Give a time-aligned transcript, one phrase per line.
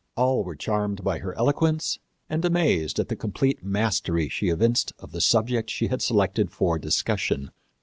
[0.17, 5.11] All were charmed by her eloquence and amazed at the complete mastery she evinced of
[5.11, 7.51] the subject she had selected for discussion.